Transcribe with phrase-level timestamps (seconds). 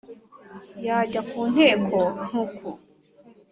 [0.85, 2.69] yajya ku nteko ntuku